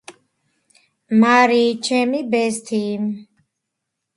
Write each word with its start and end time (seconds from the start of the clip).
მარიიიიიიიიიი 1.23 1.77
ჩემიიი 1.89 2.27
ბესთიიიიი 2.33 3.17